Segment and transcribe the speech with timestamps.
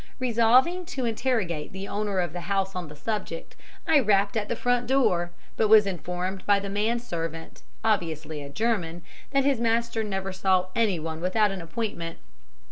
[0.17, 3.55] Resolving to interrogate the owner of the house on the subject,
[3.87, 9.03] I rapped at the front door, but was informed by the manservant, obviously a German,
[9.29, 12.17] that his master never saw anyone without an appointment.